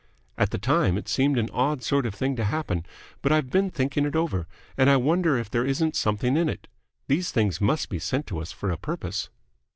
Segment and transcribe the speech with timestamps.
[0.35, 2.87] At the time it seemed an odd sort of thing to happen,
[3.21, 6.67] but I've been thinking it over and I wonder if there isn't something in it.
[7.05, 9.29] These things must be sent to us for a purpose."